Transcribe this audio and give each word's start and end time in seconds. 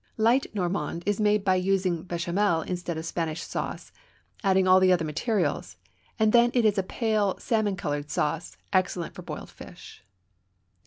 Light 0.17 0.47
Normande 0.55 1.03
is 1.05 1.19
made 1.19 1.43
by 1.45 1.53
using 1.53 2.03
béchamel 2.03 2.65
instead 2.65 2.97
of 2.97 3.05
Spanish 3.05 3.43
sauce, 3.43 3.91
adding 4.43 4.67
all 4.67 4.79
the 4.79 4.91
other 4.91 5.05
materials; 5.05 5.77
it 6.19 6.25
is 6.33 6.51
then 6.53 6.55
a 6.55 6.81
pale 6.87 7.35
salmon 7.37 7.75
colored 7.75 8.09
sauce, 8.09 8.57
excellent 8.73 9.13
for 9.13 9.21
boiled 9.21 9.51
fish. 9.51 10.01